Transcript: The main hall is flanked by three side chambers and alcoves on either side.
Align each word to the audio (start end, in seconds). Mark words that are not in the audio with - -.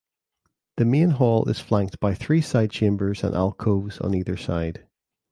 The 0.77 0.85
main 0.85 1.11
hall 1.11 1.47
is 1.47 1.59
flanked 1.59 1.99
by 1.99 2.15
three 2.15 2.41
side 2.41 2.71
chambers 2.71 3.23
and 3.23 3.35
alcoves 3.35 3.99
on 3.99 4.15
either 4.15 4.35
side. 4.35 4.87